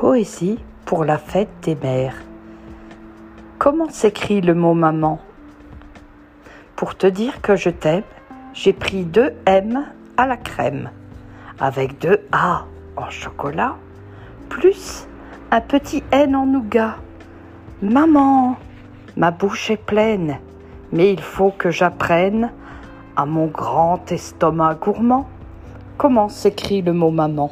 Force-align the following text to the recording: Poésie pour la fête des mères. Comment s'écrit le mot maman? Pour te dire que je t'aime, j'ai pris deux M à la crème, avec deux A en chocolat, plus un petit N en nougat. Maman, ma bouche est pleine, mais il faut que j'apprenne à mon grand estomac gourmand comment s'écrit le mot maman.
Poésie 0.00 0.60
pour 0.84 1.04
la 1.04 1.18
fête 1.18 1.50
des 1.62 1.74
mères. 1.74 2.14
Comment 3.58 3.90
s'écrit 3.90 4.40
le 4.40 4.54
mot 4.54 4.72
maman? 4.72 5.18
Pour 6.76 6.94
te 6.94 7.08
dire 7.08 7.40
que 7.42 7.56
je 7.56 7.68
t'aime, 7.68 8.04
j'ai 8.54 8.72
pris 8.72 9.02
deux 9.02 9.32
M 9.44 9.86
à 10.16 10.28
la 10.28 10.36
crème, 10.36 10.90
avec 11.58 11.98
deux 11.98 12.20
A 12.30 12.66
en 12.96 13.10
chocolat, 13.10 13.74
plus 14.48 15.08
un 15.50 15.60
petit 15.60 16.04
N 16.12 16.36
en 16.36 16.46
nougat. 16.46 16.94
Maman, 17.82 18.54
ma 19.16 19.32
bouche 19.32 19.68
est 19.72 19.84
pleine, 19.84 20.38
mais 20.92 21.12
il 21.12 21.20
faut 21.20 21.50
que 21.50 21.72
j'apprenne 21.72 22.52
à 23.16 23.26
mon 23.26 23.46
grand 23.46 24.12
estomac 24.12 24.76
gourmand 24.76 25.28
comment 25.96 26.28
s'écrit 26.28 26.82
le 26.82 26.92
mot 26.92 27.10
maman. 27.10 27.50